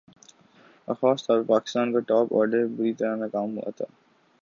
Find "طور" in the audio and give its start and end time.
1.27-1.37